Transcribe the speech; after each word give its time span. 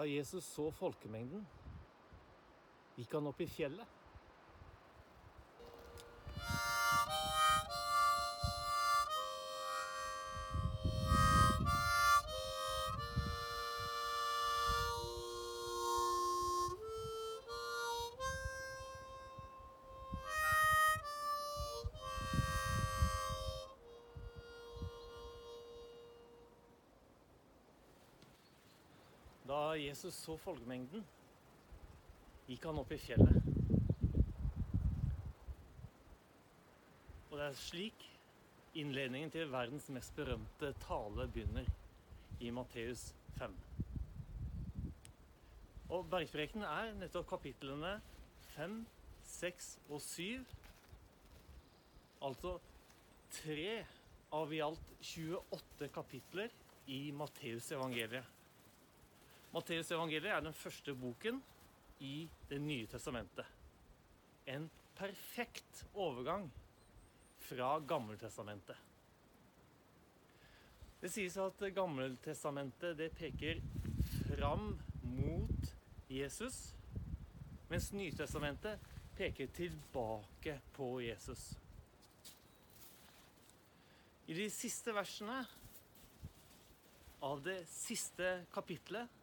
Da 0.00 0.06
Jesus 0.08 0.46
så 0.48 0.70
folkemengden, 0.72 1.42
gikk 2.96 3.10
han 3.12 3.26
opp 3.28 3.42
i 3.44 3.46
fjellet. 3.52 3.99
Da 29.70 29.76
Jesus 29.78 30.16
så 30.18 30.34
folkemengden, 30.42 31.04
gikk 32.48 32.64
han 32.66 32.78
opp 32.80 32.90
i 32.90 32.96
fjellet. 32.98 33.44
Og 37.28 37.36
det 37.36 37.44
er 37.44 37.54
slik 37.54 38.02
innledningen 38.82 39.30
til 39.30 39.52
verdens 39.52 39.86
mest 39.94 40.16
berømte 40.16 40.72
tale 40.82 41.28
begynner, 41.30 41.70
i 42.42 42.50
Matteus 42.50 43.04
5. 43.38 43.54
Og 45.94 46.10
Bergprekenen 46.16 46.66
er 46.66 46.90
nettopp 47.04 47.30
kapitlene 47.36 47.94
5, 48.56 48.76
6 49.36 49.70
og 49.86 50.02
7. 50.08 50.50
Altså 52.26 52.56
tre 53.38 53.78
av 54.34 54.50
i 54.50 54.64
alt 54.66 54.92
28 55.14 55.92
kapitler 55.94 56.60
i 56.90 57.00
Matteus 57.14 57.70
evangeliet. 57.78 58.39
Matteus 59.50 59.90
evangeliet 59.90 60.30
er 60.30 60.44
den 60.44 60.54
første 60.54 60.94
boken 60.94 61.40
i 62.00 62.28
Det 62.48 62.60
nye 62.62 62.86
testamentet. 62.86 63.46
En 64.46 64.70
perfekt 64.96 65.84
overgang 65.94 66.46
fra 67.40 67.78
Gammeltestamentet. 67.78 68.76
Det 71.00 71.10
sies 71.10 71.36
at 71.40 71.62
Gammeltestamentet 71.74 72.98
det 72.98 73.10
peker 73.16 73.60
fram 74.28 74.74
mot 75.02 75.74
Jesus, 76.10 76.74
mens 77.70 77.92
Nytestamentet 77.92 78.78
peker 79.16 79.50
tilbake 79.56 80.60
på 80.76 80.92
Jesus. 81.02 81.50
I 84.30 84.36
de 84.36 84.46
siste 84.52 84.94
versene 84.94 85.40
av 87.26 87.40
det 87.42 87.64
siste 87.68 88.44
kapitlet 88.54 89.19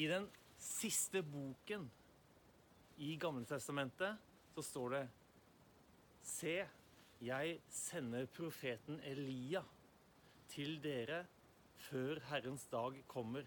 i 0.00 0.06
den 0.08 0.28
siste 0.56 1.20
boken 1.22 1.90
i 2.96 3.16
Gamletestamentet 3.20 4.16
så 4.54 4.62
står 4.64 4.94
det 4.94 5.02
Se, 6.24 6.54
jeg 7.20 7.58
sender 7.72 8.28
profeten 8.32 9.00
Elia 9.04 9.60
til 10.52 10.78
dere 10.80 11.20
før 11.88 12.20
Herrens 12.30 12.64
dag 12.72 12.96
kommer. 13.08 13.44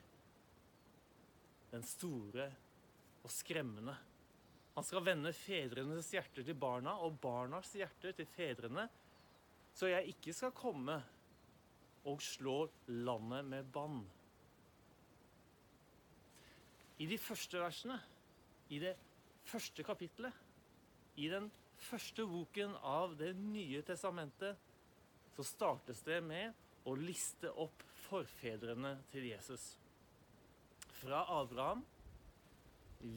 Den 1.74 1.86
store 1.90 2.48
og 3.24 3.34
skremmende. 3.34 3.98
Han 4.76 4.86
skal 4.86 5.06
vende 5.06 5.34
fedrenes 5.34 6.12
hjerter 6.14 6.46
til 6.46 6.58
barna 6.58 7.00
og 7.02 7.18
barnas 7.22 7.74
hjerter 7.78 8.14
til 8.18 8.30
fedrene, 8.30 8.88
så 9.74 9.90
jeg 9.90 10.14
ikke 10.14 10.34
skal 10.38 10.54
komme 10.54 11.02
og 12.10 12.22
slå 12.22 12.68
landet 12.90 13.50
med 13.50 13.74
bann. 13.74 14.04
I 17.02 17.08
de 17.10 17.18
første 17.18 17.60
versene, 17.62 17.98
i 18.70 18.80
det 18.82 18.94
første 19.50 19.84
kapittelet, 19.86 20.34
i 21.18 21.28
den 21.30 21.50
første 21.78 22.26
boken 22.26 22.76
av 22.82 23.16
Det 23.18 23.34
nye 23.38 23.82
testamentet, 23.86 24.58
så 25.34 25.44
startes 25.46 26.02
det 26.06 26.20
med 26.24 26.54
å 26.86 26.94
liste 26.98 27.50
opp 27.50 27.84
forfedrene 28.06 28.96
til 29.12 29.26
Jesus. 29.32 29.74
Fra 31.02 31.24
Abraham 31.40 31.82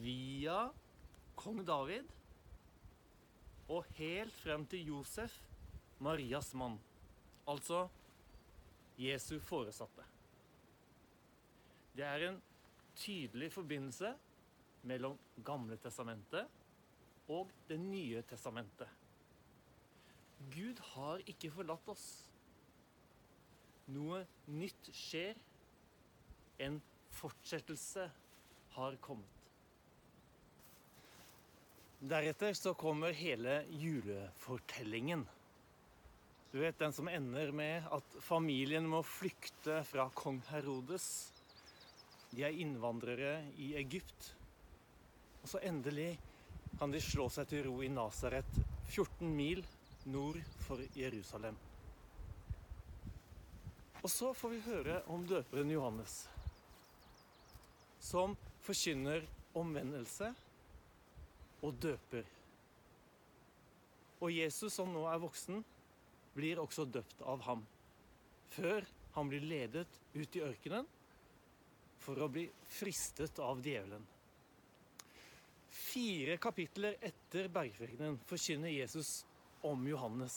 via 0.01 0.67
kong 1.37 1.61
David 1.65 2.09
og 3.71 3.85
helt 3.97 4.33
frem 4.41 4.65
til 4.71 4.93
Josef, 4.93 5.33
Marias 6.03 6.53
mann. 6.57 6.77
Altså 7.47 7.85
Jesu 8.97 9.37
foresatte. 9.43 10.03
Det 11.95 12.05
er 12.05 12.27
en 12.29 12.41
tydelig 12.97 13.51
forbindelse 13.53 14.13
mellom 14.87 15.17
Gamle 15.45 15.77
testamentet 15.81 16.47
og 17.27 17.49
Det 17.67 17.75
nye 17.79 18.21
testamentet. 18.23 18.87
Gud 20.53 20.79
har 20.93 21.23
ikke 21.27 21.51
forlatt 21.51 21.89
oss. 21.91 22.05
Noe 23.91 24.21
nytt 24.53 24.91
skjer. 24.95 25.35
En 26.63 26.79
fortsettelse 27.17 28.05
har 28.77 28.97
kommet. 29.03 29.33
Deretter 31.97 32.53
så 32.53 32.75
kommer 32.77 33.15
hele 33.17 33.63
julefortellingen. 33.73 35.25
Du 36.53 36.59
vet 36.61 36.77
den 36.79 36.93
som 36.95 37.09
ender 37.09 37.51
med 37.51 37.87
at 37.91 38.17
familien 38.23 38.85
må 38.87 39.01
flykte 39.05 39.81
fra 39.89 40.07
kong 40.15 40.39
Herodes 40.51 41.07
de 42.31 42.43
er 42.43 42.57
innvandrere 42.59 43.39
i 43.61 43.73
Egypt. 43.79 44.33
Og 45.43 45.49
så 45.51 45.61
endelig 45.63 46.17
kan 46.77 46.91
de 46.91 47.01
slå 47.01 47.29
seg 47.33 47.47
til 47.49 47.65
ro 47.67 47.79
i 47.85 47.89
Nasaret, 47.91 48.59
14 48.91 49.31
mil 49.33 49.63
nord 50.11 50.39
for 50.65 50.81
Jerusalem. 50.95 51.55
Og 54.03 54.11
så 54.11 54.33
får 54.37 54.53
vi 54.53 54.59
høre 54.67 54.99
om 55.11 55.23
døperen 55.27 55.71
Johannes, 55.71 56.19
som 57.99 58.35
forkynner 58.63 59.25
omvendelse 59.57 60.29
og 61.65 61.79
døper. 61.81 62.27
Og 64.21 64.31
Jesus, 64.33 64.73
som 64.73 64.91
nå 64.93 65.03
er 65.09 65.19
voksen, 65.21 65.63
blir 66.37 66.61
også 66.61 66.85
døpt 66.85 67.23
av 67.25 67.41
ham. 67.47 67.65
Før 68.53 68.85
han 69.15 69.29
blir 69.31 69.43
ledet 69.43 69.89
ut 70.13 70.37
i 70.37 70.43
ørkenen 70.45 70.87
for 72.01 72.19
å 72.21 72.29
bli 72.31 72.45
fristet 72.77 73.39
av 73.43 73.61
djevelen. 73.63 74.03
Fire 75.77 76.37
kapitler 76.41 76.97
etter 77.05 77.49
bergprekenen 77.53 78.17
forkynner 78.27 78.73
Jesus 78.73 79.21
om 79.65 79.83
Johannes. 79.87 80.35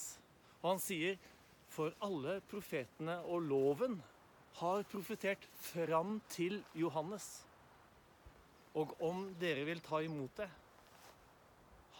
Og 0.61 0.73
han 0.75 0.83
sier 0.85 1.21
for 1.71 1.95
alle 2.05 2.41
profetene 2.51 3.21
og 3.31 3.47
loven 3.49 4.01
har 4.61 4.83
profetert 4.91 5.47
fram 5.71 6.19
til 6.33 6.61
Johannes. 6.77 7.29
Og 8.79 8.93
om 9.03 9.25
dere 9.41 9.65
vil 9.67 9.81
ta 9.83 10.03
imot 10.05 10.37
det 10.39 10.51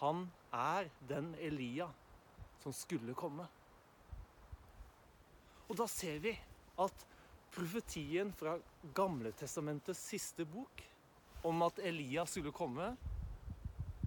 Han 0.01 0.23
er 0.55 0.87
den 1.07 1.33
Elia 1.35 1.85
som 2.63 2.73
skulle 2.73 3.13
komme. 3.13 3.43
Og 5.69 5.77
da 5.77 5.85
ser 5.87 6.17
vi 6.23 6.33
at 6.81 7.05
profetien 7.51 8.31
fra 8.33 8.55
Gamletestamentets 8.95 9.99
siste 10.11 10.45
bok 10.47 10.83
om 11.47 11.61
at 11.65 11.79
Elia 11.83 12.25
skulle 12.29 12.53
komme, 12.55 12.93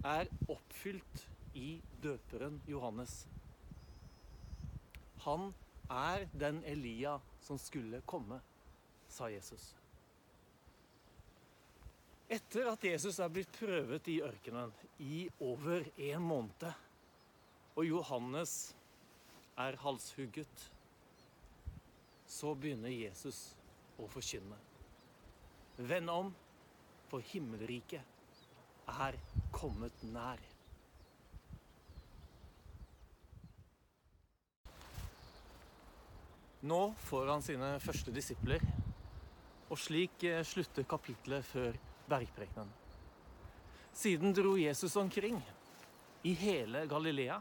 er 0.05 0.29
oppfylt 0.51 1.25
i 1.57 1.79
døperen 2.03 2.59
Johannes. 2.69 3.25
Han 5.25 5.49
er 5.89 6.27
den 6.33 6.61
Elia 6.65 7.17
som 7.41 7.57
skulle 7.61 8.01
komme, 8.05 8.39
sa 9.09 9.29
Jesus. 9.31 9.73
Etter 12.29 12.71
at 12.71 12.83
Jesus 12.85 13.19
er 13.21 13.29
blitt 13.29 13.51
prøvet 13.53 14.07
i 14.09 14.19
ørkenen 14.25 14.73
i 15.05 15.25
over 15.45 15.85
en 16.07 16.23
måned, 16.25 16.71
og 17.75 17.85
Johannes 17.85 18.73
er 19.61 19.77
halshugget 19.83 20.69
så 22.27 22.55
begynner 22.55 22.89
Jesus 22.89 23.53
å 24.01 24.07
forkynne. 24.11 24.57
Vend 25.77 26.11
om, 26.11 26.31
for 27.09 27.23
himmelriket 27.31 28.01
er 28.91 29.17
kommet 29.53 30.03
nær. 30.09 30.41
Nå 36.65 36.79
får 37.05 37.29
han 37.29 37.43
sine 37.45 37.75
første 37.83 38.13
disipler, 38.13 38.63
og 39.69 39.77
slik 39.77 40.23
eh, 40.25 40.41
slutter 40.45 40.85
kapitlet 40.89 41.45
før 41.45 41.77
bergprekenen. 42.09 42.71
Siden 43.95 44.33
dro 44.35 44.55
Jesus 44.57 44.95
omkring 44.99 45.37
i 46.25 46.33
hele 46.35 46.83
Galilea. 46.89 47.37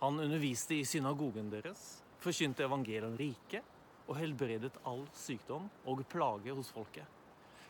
Han 0.00 0.18
underviste 0.20 0.74
i 0.74 0.86
synagogen 0.88 1.52
deres, 1.52 2.00
forkynte 2.24 2.64
evangeliet 2.66 3.06
om 3.06 3.18
riket 3.20 3.71
og 4.12 4.18
helbredet 4.20 4.74
all 4.88 5.06
sykdom 5.16 5.70
og 5.88 6.04
plage 6.12 6.52
hos 6.52 6.70
folket. 6.74 7.08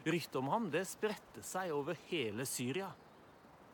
Ryktet 0.02 0.38
om 0.40 0.48
ham 0.50 0.66
det 0.72 0.82
spredte 0.90 1.44
seg 1.46 1.70
over 1.70 1.98
hele 2.08 2.46
Syria. 2.48 2.88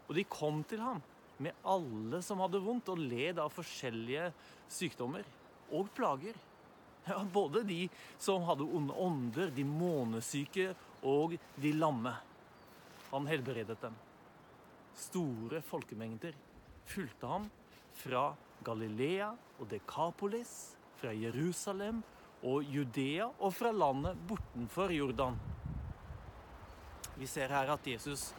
Og 0.09 0.12
de 0.17 0.25
kom 0.29 0.61
til 0.69 0.82
ham 0.85 1.00
med 1.41 1.56
alle 1.65 2.20
som 2.25 2.43
hadde 2.44 2.61
vondt 2.61 2.91
og 2.93 3.00
led 3.00 3.41
av 3.41 3.55
forskjellige 3.55 4.29
sykdommer 4.69 5.25
og 5.73 5.88
plager. 5.97 6.37
Ja, 7.09 7.23
både 7.25 7.62
de 7.65 7.87
som 8.20 8.44
hadde 8.44 8.67
onde 8.69 8.93
ånder, 8.93 9.49
de 9.55 9.65
månesyke 9.65 10.75
og 11.09 11.38
de 11.56 11.73
lamme. 11.73 12.12
Han 13.09 13.29
helbredet 13.31 13.79
dem. 13.81 13.97
Store 14.99 15.62
folkemengder 15.65 16.37
fulgte 16.88 17.31
ham 17.31 17.47
fra 17.97 18.26
Galilea 18.67 19.31
og 19.56 19.70
Dekapolis, 19.70 20.75
fra 20.99 21.15
Jerusalem 21.17 22.03
og 22.46 22.62
Judea 22.62 23.26
og 23.38 23.55
fra 23.55 23.73
landet 23.75 24.19
bortenfor 24.29 24.93
Jordan. 24.94 25.38
Vi 27.19 27.26
ser 27.26 27.50
her 27.50 27.73
at 27.75 27.87
Jesus 27.87 28.31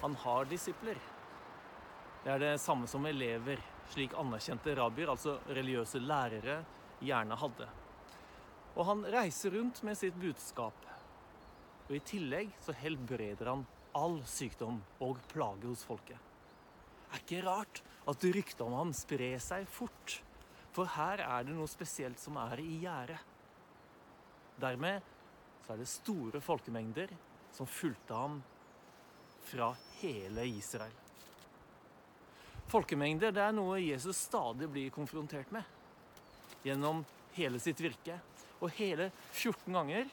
han 0.00 0.14
har 0.22 0.46
disipler. 0.48 0.98
Det 2.24 2.30
er 2.32 2.40
det 2.40 2.60
samme 2.62 2.86
som 2.88 3.04
elever, 3.06 3.60
slik 3.92 4.14
anerkjente 4.18 4.74
rabbier, 4.78 5.10
altså 5.10 5.38
religiøse 5.48 6.00
lærere, 6.00 6.62
gjerne 7.00 7.36
hadde. 7.38 7.66
Og 8.76 8.86
han 8.86 9.04
reiser 9.10 9.54
rundt 9.58 9.82
med 9.86 9.98
sitt 9.98 10.16
budskap. 10.20 10.86
Og 11.88 11.96
i 11.96 12.04
tillegg 12.04 12.52
så 12.62 12.74
helbreder 12.76 13.50
han 13.50 13.66
all 13.96 14.20
sykdom 14.28 14.80
og 15.04 15.20
plage 15.32 15.66
hos 15.66 15.84
folket. 15.88 16.18
Er 17.08 17.22
ikke 17.22 17.44
rart 17.46 17.82
at 18.08 18.24
ryktet 18.24 18.64
om 18.64 18.76
ham 18.76 18.92
sprer 18.96 19.40
seg 19.42 19.66
fort, 19.72 20.18
for 20.76 20.90
her 20.94 21.22
er 21.24 21.46
det 21.46 21.56
noe 21.56 21.68
spesielt 21.70 22.20
som 22.22 22.36
er 22.40 22.60
i 22.62 22.78
gjære. 22.84 23.18
Dermed 24.60 25.14
så 25.64 25.74
er 25.74 25.82
det 25.82 25.90
store 25.90 26.40
folkemengder 26.42 27.12
som 27.54 27.68
fulgte 27.68 28.14
ham 28.14 28.38
fra 29.48 29.72
hele 30.00 30.46
Israel. 30.50 30.94
Folkemengder 32.68 33.32
det 33.32 33.42
er 33.42 33.54
noe 33.56 33.78
Jesus 33.80 34.26
stadig 34.28 34.68
blir 34.68 34.92
konfrontert 34.92 35.50
med 35.54 35.64
gjennom 36.64 37.04
hele 37.36 37.60
sitt 37.62 37.80
virke. 37.80 38.18
Og 38.58 38.72
hele 38.74 39.10
14 39.30 39.72
ganger, 39.72 40.08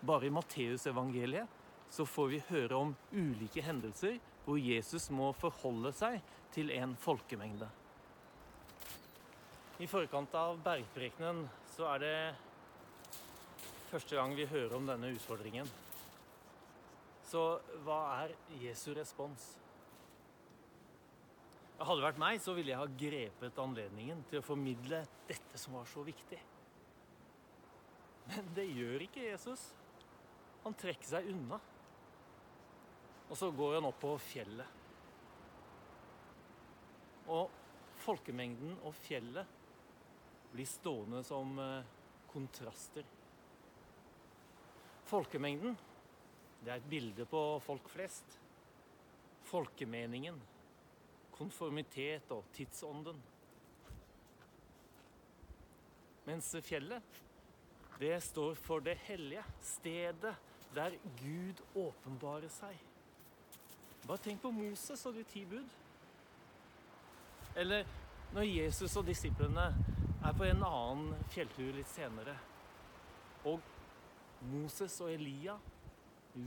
bare 0.00 0.26
i 0.26 0.32
Matteusevangeliet, 0.32 1.46
så 1.92 2.06
får 2.08 2.30
vi 2.32 2.44
høre 2.48 2.78
om 2.78 2.94
ulike 3.12 3.62
hendelser 3.62 4.16
hvor 4.46 4.58
Jesus 4.58 5.10
må 5.14 5.32
forholde 5.36 5.92
seg 5.94 6.22
til 6.54 6.72
en 6.74 6.94
folkemengde. 6.98 7.68
I 9.76 9.84
forkant 9.84 10.32
av 10.40 10.56
bergprekenen 10.64 11.42
så 11.74 11.84
er 11.90 12.00
det 12.00 12.18
første 13.90 14.16
gang 14.16 14.32
vi 14.32 14.46
hører 14.48 14.72
om 14.78 14.86
denne 14.88 15.10
utfordringen. 15.12 15.68
Så 17.28 17.42
hva 17.84 17.98
er 18.22 18.32
Jesu 18.62 18.94
respons? 18.96 19.44
Hadde 21.76 21.98
det 21.98 22.06
vært 22.06 22.22
meg, 22.22 22.40
så 22.40 22.54
ville 22.56 22.72
jeg 22.72 22.80
ha 22.80 22.86
grepet 23.02 23.60
anledningen 23.60 24.22
til 24.30 24.40
å 24.40 24.46
formidle 24.46 25.02
dette 25.28 25.60
som 25.60 25.76
var 25.76 25.84
så 25.90 26.06
viktig. 26.06 26.38
Men 28.30 28.48
det 28.56 28.64
gjør 28.70 29.04
ikke 29.04 29.26
Jesus. 29.26 29.66
Han 30.64 30.78
trekker 30.80 31.10
seg 31.10 31.28
unna. 31.34 31.60
Og 33.28 33.36
så 33.36 33.50
går 33.52 33.76
han 33.76 33.90
opp 33.90 34.00
på 34.00 34.14
fjellet. 34.24 34.82
Og 37.28 37.52
folkemengden 38.06 38.78
og 38.86 38.96
fjellet 39.04 39.65
blir 40.56 40.66
stående 40.66 41.20
som 41.24 41.58
eh, 41.58 41.84
kontraster. 42.32 43.04
Folkemengden, 45.06 45.76
det 46.64 46.72
er 46.72 46.80
et 46.80 46.90
bilde 46.90 47.26
på 47.28 47.40
folk 47.60 47.88
flest. 47.92 48.38
Folkemeningen, 49.46 50.38
konformitet 51.36 52.32
og 52.34 52.48
tidsånden. 52.56 53.20
Mens 56.26 56.48
fjellet, 56.64 57.20
det 58.00 58.16
står 58.24 58.56
for 58.58 58.82
det 58.82 58.96
hellige, 59.04 59.44
stedet 59.62 60.34
der 60.74 60.96
Gud 61.20 61.60
åpenbarer 61.76 62.48
seg. 62.50 62.80
Bare 64.06 64.24
tenk 64.24 64.40
på 64.42 64.50
Moses 64.56 65.04
og 65.06 65.14
de 65.20 65.22
ti 65.28 65.44
bud. 65.48 65.68
Eller 67.56 67.86
når 68.34 68.48
Jesus 68.48 68.96
og 68.96 69.06
disiplene 69.06 69.68
er 70.24 70.36
på 70.36 70.46
en 70.46 70.62
annen 70.64 71.24
fjelltur 71.32 71.74
litt 71.76 71.90
senere, 71.90 72.36
og 73.46 73.60
Moses 74.50 74.96
og 75.04 75.10
Elia 75.12 75.56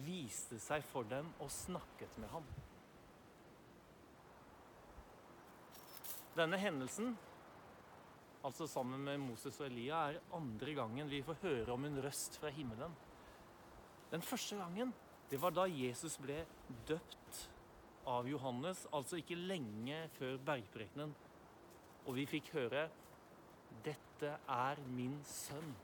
viste 0.06 0.60
seg 0.62 0.84
for 0.86 1.08
dem 1.10 1.30
og 1.42 1.50
snakket 1.54 2.18
med 2.22 2.30
ham. 2.34 2.46
Denne 6.38 6.60
hendelsen, 6.62 7.16
altså 8.46 8.68
sammen 8.70 9.02
med 9.04 9.20
Moses 9.24 9.58
og 9.60 9.68
Elia, 9.68 10.06
er 10.10 10.36
andre 10.38 10.76
gangen 10.78 11.10
vi 11.12 11.24
får 11.26 11.42
høre 11.44 11.76
om 11.76 11.88
en 11.90 12.02
røst 12.04 12.38
fra 12.40 12.52
himmelen. 12.54 12.94
Den 14.14 14.26
første 14.26 14.58
gangen 14.58 14.94
det 15.30 15.38
var 15.42 15.54
da 15.54 15.68
Jesus 15.70 16.16
ble 16.22 16.40
døpt 16.90 17.44
av 18.10 18.26
Johannes, 18.30 18.88
altså 18.96 19.20
ikke 19.20 19.38
lenge 19.38 20.00
før 20.16 20.40
bergprekenen. 20.42 21.12
Og 22.08 22.16
vi 22.18 22.26
fikk 22.30 22.50
høre 22.56 22.88
'Dette 23.84 24.38
er 24.48 24.82
min 24.88 25.24
sønn, 25.24 25.76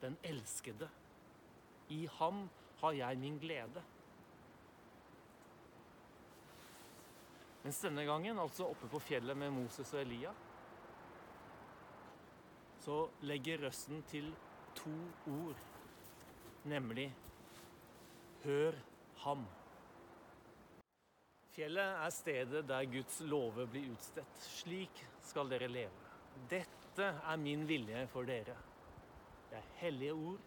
den 0.00 0.16
elskede'. 0.22 0.88
I 1.88 2.06
ham 2.18 2.48
har 2.80 2.92
jeg 2.92 3.18
min 3.18 3.38
glede. 3.38 3.82
Mens 7.62 7.80
denne 7.82 8.04
gangen, 8.06 8.38
altså 8.38 8.68
oppe 8.70 8.88
på 8.88 8.98
fjellet 8.98 9.36
med 9.36 9.50
Moses 9.50 9.92
og 9.94 10.00
Elia, 10.00 10.32
så 12.84 13.08
legger 13.26 13.64
røsten 13.66 14.02
til 14.06 14.34
to 14.74 14.94
ord, 15.26 15.58
nemlig 16.64 17.14
Hør 18.44 18.76
ham. 19.24 19.46
Fjellet 21.50 21.82
er 22.04 22.10
stedet 22.14 22.68
der 22.68 22.84
Guds 22.84 23.20
lover 23.26 23.66
blir 23.66 23.90
utstedt. 23.90 24.42
Slik 24.44 25.00
skal 25.24 25.50
dere 25.50 25.66
leve. 25.72 26.10
Dette 26.50 26.75
er 27.04 27.36
min 27.40 27.66
vilje 27.68 28.06
for 28.12 28.28
dere. 28.28 28.56
Det 29.50 29.58
er 29.58 29.70
hellige 29.82 30.14
ord, 30.14 30.40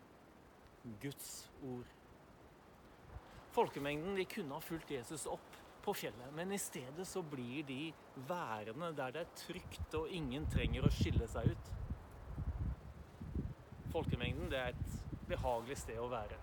Guds 1.02 1.32
ord. 1.64 1.96
Folkemengden 3.52 4.16
de 4.16 4.26
kunne 4.30 4.56
ha 4.56 4.64
fulgt 4.64 4.92
Jesus 4.92 5.26
opp 5.30 5.58
på 5.84 5.94
fjellet, 5.96 6.32
men 6.36 6.52
i 6.52 6.60
stedet 6.62 7.08
så 7.08 7.22
blir 7.26 7.64
de 7.68 7.94
værende 8.30 8.92
der 8.98 9.16
det 9.16 9.24
er 9.26 9.38
trygt 9.40 9.96
og 9.98 10.12
ingen 10.14 10.46
trenger 10.52 10.86
å 10.86 10.94
skille 10.94 11.28
seg 11.32 11.54
ut. 11.54 11.72
Folkemengden 13.94 14.52
det 14.52 14.60
er 14.60 14.76
et 14.76 15.26
behagelig 15.30 15.80
sted 15.82 15.98
å 16.02 16.12
være. 16.12 16.38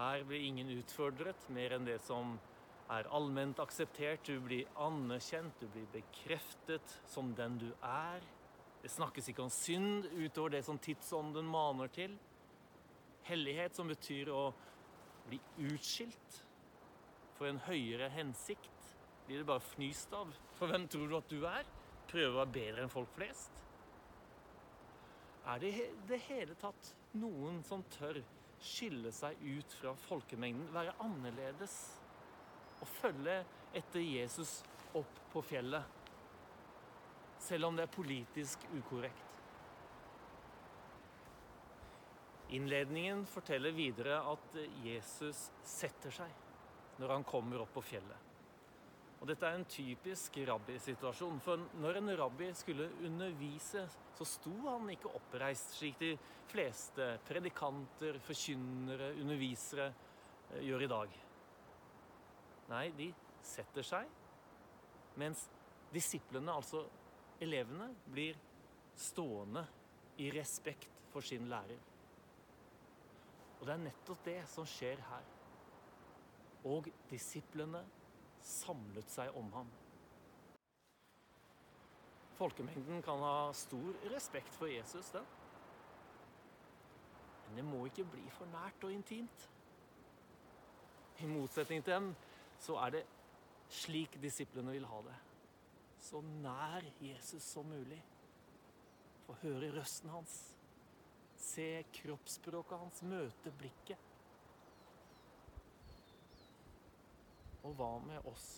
Her 0.00 0.22
blir 0.24 0.46
ingen 0.46 0.70
utfordret 0.78 1.48
mer 1.52 1.74
enn 1.76 1.88
det 1.88 1.98
som 2.06 2.38
er 2.90 3.08
allment 3.14 3.60
akseptert. 3.62 4.26
Du 4.26 4.40
blir 4.42 4.68
anerkjent, 4.80 5.60
du 5.60 5.68
blir 5.70 5.88
bekreftet 5.94 6.96
som 7.08 7.32
den 7.38 7.58
du 7.60 7.68
er. 7.86 8.24
Det 8.80 8.90
snakkes 8.90 9.30
ikke 9.30 9.44
om 9.44 9.52
synd 9.52 10.08
utover 10.16 10.56
det 10.56 10.64
som 10.66 10.80
tidsånden 10.80 11.48
maner 11.50 11.90
til. 11.94 12.16
Hellighet, 13.28 13.76
som 13.76 13.90
betyr 13.90 14.32
å 14.32 14.48
bli 15.28 15.38
utskilt 15.68 16.40
for 17.36 17.50
en 17.50 17.60
høyere 17.68 18.10
hensikt, 18.12 18.88
blir 19.26 19.42
det 19.42 19.48
bare 19.48 19.62
fnyst 19.62 20.12
av. 20.16 20.32
For 20.58 20.72
hvem 20.72 20.88
tror 20.90 21.08
du 21.08 21.18
at 21.20 21.30
du 21.30 21.44
er? 21.46 21.68
Prøver 22.10 22.34
å 22.34 22.40
være 22.40 22.54
bedre 22.56 22.84
enn 22.84 22.92
folk 22.92 23.12
flest? 23.14 23.62
Er 25.46 25.60
det 25.62 25.70
i 25.72 25.86
det 26.08 26.18
hele 26.26 26.56
tatt 26.58 26.90
noen 27.20 27.62
som 27.66 27.84
tør 27.94 28.18
skille 28.60 29.12
seg 29.14 29.38
ut 29.40 29.72
fra 29.80 29.94
folkemengden, 29.96 30.68
være 30.74 30.92
annerledes 31.00 31.76
og 32.80 32.88
følge 32.88 33.40
etter 33.76 34.04
Jesus 34.04 34.60
opp 34.98 35.20
på 35.32 35.42
fjellet, 35.46 35.98
selv 37.40 37.68
om 37.68 37.76
det 37.76 37.86
er 37.86 37.92
politisk 37.94 38.64
ukorrekt. 38.74 39.26
Innledningen 42.50 43.22
forteller 43.30 43.70
videre 43.70 44.18
at 44.26 44.56
Jesus 44.82 45.46
setter 45.62 46.10
seg 46.10 46.98
når 46.98 47.14
han 47.14 47.24
kommer 47.24 47.62
opp 47.62 47.70
på 47.76 47.84
fjellet. 47.92 48.26
Og 49.20 49.28
Dette 49.28 49.46
er 49.46 49.58
en 49.58 49.68
typisk 49.68 50.38
rabbisituasjon. 50.48 51.40
For 51.44 51.60
når 51.78 51.98
en 52.00 52.12
rabbi 52.18 52.48
skulle 52.56 52.88
undervise, 53.04 53.84
så 54.16 54.26
sto 54.26 54.52
han 54.64 54.88
ikke 54.94 55.12
oppreist, 55.16 55.76
slik 55.76 55.98
de 56.00 56.14
fleste 56.50 57.12
predikanter, 57.28 58.16
forkynnere, 58.24 59.12
undervisere 59.20 59.90
eh, 59.90 60.64
gjør 60.64 60.86
i 60.86 60.90
dag. 60.94 61.18
Nei, 62.70 62.90
de 62.94 63.08
setter 63.42 63.86
seg, 63.86 64.10
mens 65.18 65.42
disiplene, 65.90 66.52
altså 66.54 66.84
elevene, 67.42 67.88
blir 68.06 68.38
stående 68.94 69.64
i 70.22 70.28
respekt 70.34 71.00
for 71.10 71.24
sin 71.26 71.48
lærer. 71.50 71.80
Og 73.58 73.66
det 73.66 73.74
er 73.74 73.82
nettopp 73.82 74.24
det 74.24 74.38
som 74.48 74.68
skjer 74.68 75.02
her. 75.10 75.26
Og 76.70 76.86
disiplene 77.10 77.82
samlet 78.44 79.10
seg 79.12 79.36
om 79.36 79.50
ham. 79.52 79.68
Folkemengden 82.38 83.02
kan 83.04 83.20
ha 83.20 83.50
stor 83.52 83.98
respekt 84.14 84.54
for 84.56 84.70
Jesus, 84.70 85.10
den. 85.12 85.26
Men 87.48 87.58
det 87.58 87.64
må 87.66 87.82
ikke 87.88 88.06
bli 88.08 88.22
for 88.32 88.48
nært 88.48 88.84
og 88.86 88.94
intimt. 88.94 89.48
I 91.20 91.28
motsetning 91.28 91.84
til 91.84 91.98
dem 91.98 92.12
så 92.60 92.76
er 92.84 92.94
det 92.98 93.02
slik 93.70 94.18
disiplene 94.22 94.74
vil 94.74 94.86
ha 94.90 95.00
det. 95.06 95.16
Så 96.00 96.20
nær 96.42 96.84
Jesus 97.00 97.44
som 97.44 97.68
mulig. 97.68 98.00
Få 99.26 99.36
høre 99.42 99.72
røsten 99.76 100.10
hans. 100.12 100.36
Se 101.40 101.84
kroppsspråket 102.00 102.78
hans, 102.78 103.02
møte 103.02 103.52
blikket. 103.60 104.08
Og 107.64 107.76
hva 107.76 107.92
med 108.04 108.28
oss? 108.28 108.48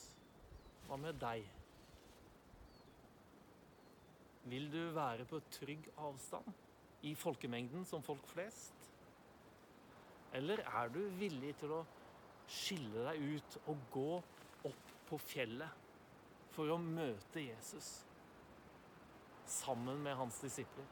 Hva 0.86 0.98
med 0.98 1.18
deg? 1.22 1.46
Vil 4.50 4.68
du 4.72 4.80
være 4.94 5.26
på 5.30 5.38
trygg 5.54 5.86
avstand 6.02 6.48
i 7.06 7.14
folkemengden 7.18 7.84
som 7.86 8.02
folk 8.02 8.26
flest? 8.30 8.88
Eller 10.34 10.62
er 10.66 10.90
du 10.90 11.02
villig 11.18 11.54
til 11.60 11.74
å 11.76 11.82
skille 12.50 13.06
deg 13.08 13.22
ut 13.36 13.58
og 13.66 13.84
gå 13.92 14.08
opp 14.68 14.96
på 15.08 15.18
fjellet 15.20 15.80
for 16.52 16.72
å 16.72 16.78
møte 16.80 17.42
Jesus 17.44 17.92
sammen 19.48 20.00
med 20.04 20.16
hans 20.16 20.40
disipler? 20.44 20.86